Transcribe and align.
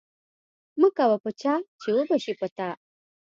مکوه 0.79 1.17
په 1.23 1.29
چا 1.41 1.53
چې 1.81 1.89
وبه 1.95 2.17
شي 2.23 2.33
په 2.39 2.47
تا. 2.57 2.69